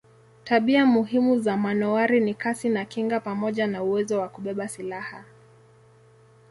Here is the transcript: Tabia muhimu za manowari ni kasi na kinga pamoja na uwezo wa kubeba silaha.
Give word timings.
Tabia 0.43 0.85
muhimu 0.85 1.39
za 1.39 1.57
manowari 1.57 2.19
ni 2.19 2.33
kasi 2.33 2.69
na 2.69 2.85
kinga 2.85 3.19
pamoja 3.19 3.67
na 3.67 3.83
uwezo 3.83 4.19
wa 4.19 4.29
kubeba 4.29 4.67
silaha. 4.67 5.25